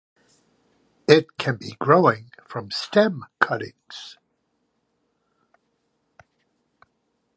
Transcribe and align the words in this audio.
It 1.07 1.37
can 1.37 1.57
be 1.57 1.75
growing 1.79 2.31
from 2.43 2.71
stem 2.71 3.23
cuttings. 3.39 4.17